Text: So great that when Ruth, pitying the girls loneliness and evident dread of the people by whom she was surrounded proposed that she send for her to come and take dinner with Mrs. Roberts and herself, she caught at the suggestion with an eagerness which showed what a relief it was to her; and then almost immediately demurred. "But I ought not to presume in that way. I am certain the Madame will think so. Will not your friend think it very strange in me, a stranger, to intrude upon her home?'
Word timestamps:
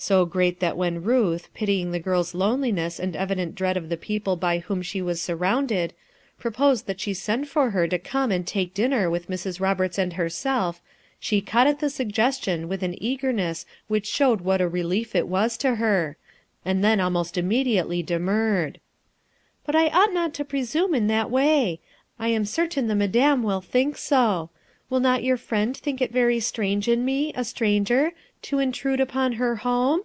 So 0.00 0.24
great 0.24 0.60
that 0.60 0.76
when 0.76 1.02
Ruth, 1.02 1.52
pitying 1.54 1.90
the 1.90 1.98
girls 1.98 2.32
loneliness 2.32 3.00
and 3.00 3.16
evident 3.16 3.56
dread 3.56 3.76
of 3.76 3.88
the 3.88 3.96
people 3.96 4.36
by 4.36 4.58
whom 4.60 4.80
she 4.80 5.02
was 5.02 5.20
surrounded 5.20 5.92
proposed 6.38 6.86
that 6.86 7.00
she 7.00 7.12
send 7.12 7.48
for 7.48 7.70
her 7.70 7.88
to 7.88 7.98
come 7.98 8.30
and 8.30 8.46
take 8.46 8.74
dinner 8.74 9.10
with 9.10 9.28
Mrs. 9.28 9.58
Roberts 9.58 9.98
and 9.98 10.12
herself, 10.12 10.80
she 11.18 11.40
caught 11.40 11.66
at 11.66 11.80
the 11.80 11.90
suggestion 11.90 12.68
with 12.68 12.84
an 12.84 12.94
eagerness 13.02 13.66
which 13.88 14.06
showed 14.06 14.40
what 14.42 14.60
a 14.60 14.68
relief 14.68 15.16
it 15.16 15.26
was 15.26 15.56
to 15.56 15.74
her; 15.74 16.16
and 16.64 16.84
then 16.84 17.00
almost 17.00 17.36
immediately 17.36 18.00
demurred. 18.00 18.78
"But 19.66 19.74
I 19.74 19.88
ought 19.88 20.14
not 20.14 20.32
to 20.34 20.44
presume 20.44 20.94
in 20.94 21.08
that 21.08 21.28
way. 21.28 21.80
I 22.20 22.28
am 22.28 22.44
certain 22.44 22.86
the 22.86 22.94
Madame 22.94 23.42
will 23.42 23.60
think 23.60 23.96
so. 23.98 24.50
Will 24.90 25.00
not 25.00 25.22
your 25.24 25.36
friend 25.36 25.76
think 25.76 26.00
it 26.00 26.12
very 26.12 26.40
strange 26.40 26.88
in 26.88 27.04
me, 27.04 27.30
a 27.34 27.44
stranger, 27.44 28.12
to 28.40 28.58
intrude 28.58 29.00
upon 29.00 29.32
her 29.32 29.56
home?' 29.56 30.00